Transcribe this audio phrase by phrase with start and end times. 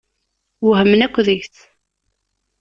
[0.65, 1.57] Wehmen akk deg-s.